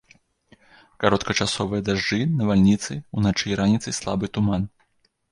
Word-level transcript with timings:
Кароткачасовыя 1.01 1.81
дажджы, 1.89 2.17
навальніцы, 2.39 2.91
уначы 3.19 3.45
і 3.51 3.59
раніцай 3.61 3.93
слабы 3.99 4.31
туман. 4.39 4.65